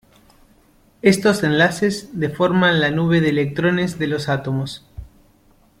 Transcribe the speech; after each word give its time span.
Estos 1.03 1.43
enlaces 1.43 2.09
deforman 2.19 2.79
la 2.81 2.89
nube 2.89 3.21
de 3.21 3.29
electrones 3.29 3.99
de 3.99 4.07
los 4.07 4.29
átomos. 4.29 4.83